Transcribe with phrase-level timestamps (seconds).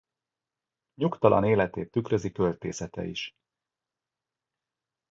[0.95, 3.33] Nyugtalan életét tükrözi költészete is.